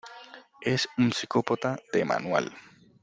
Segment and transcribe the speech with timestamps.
[0.61, 2.51] Es un psicópata de manual.